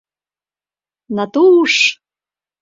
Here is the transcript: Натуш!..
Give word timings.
Натуш!.. 1.15 1.73